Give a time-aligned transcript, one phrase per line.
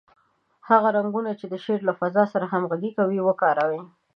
[0.69, 3.81] هغه رنګونه چې د شعر له فضا سره همغږي کوي، وکاروئ.